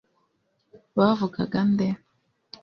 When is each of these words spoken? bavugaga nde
bavugaga 0.97 1.59
nde 1.71 1.87